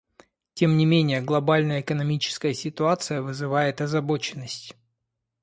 [0.55, 4.75] Тем не менее, глобальная экономическая ситуация вызывает озабоченность.